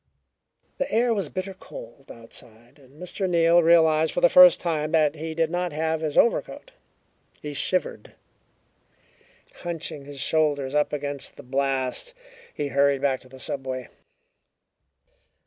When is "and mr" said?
2.79-3.29